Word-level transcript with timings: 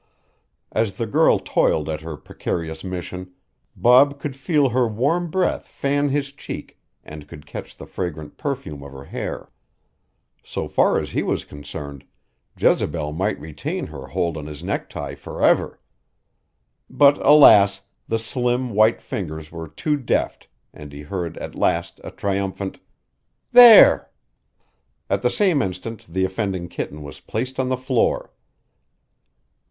As 0.71 0.93
the 0.93 1.05
girl 1.05 1.37
toiled 1.37 1.87
at 1.87 2.01
her 2.01 2.17
precarious 2.17 2.83
mission, 2.83 3.33
Bob 3.75 4.19
could 4.19 4.35
feel 4.35 4.69
her 4.69 4.87
warm 4.87 5.29
breath 5.29 5.67
fan 5.67 6.09
his 6.09 6.31
cheek 6.31 6.79
and 7.03 7.27
could 7.27 7.45
catch 7.45 7.77
the 7.77 7.85
fragrant 7.85 8.35
perfume 8.35 8.81
of 8.81 8.93
her 8.93 9.03
hair. 9.03 9.51
So 10.43 10.67
far 10.67 10.97
as 10.97 11.11
he 11.11 11.21
was 11.21 11.45
concerned, 11.45 12.03
Jezebel 12.57 13.11
might 13.11 13.39
retain 13.39 13.85
her 13.85 14.07
hold 14.07 14.37
on 14.37 14.47
his 14.47 14.63
necktie 14.63 15.13
forever. 15.13 15.79
But, 16.89 17.19
alas, 17.23 17.81
the 18.07 18.17
slim, 18.17 18.71
white 18.71 19.03
fingers 19.03 19.51
were 19.51 19.67
too 19.67 19.97
deft 19.97 20.47
and 20.73 20.91
he 20.91 21.03
heard 21.03 21.37
at 21.37 21.53
last 21.53 22.01
a 22.03 22.09
triumphant: 22.09 22.79
"There!" 23.51 24.09
At 25.11 25.21
the 25.21 25.29
same 25.29 25.61
instant 25.61 26.07
the 26.11 26.25
offending 26.25 26.69
kitten 26.69 27.03
was 27.03 27.19
placed 27.19 27.59
on 27.59 27.69
the 27.69 27.77
floor. 27.77 28.33